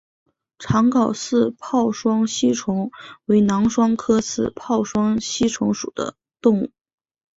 [0.57, 2.89] 长睾似泡双吸虫
[3.25, 6.71] 为囊双科似泡双吸虫属的动物。